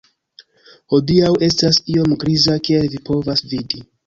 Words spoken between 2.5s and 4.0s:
kiel vi povas vidi